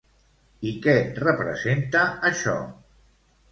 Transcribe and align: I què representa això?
I 0.69 0.73
què 0.85 0.95
representa 1.19 2.03
això? 2.33 2.59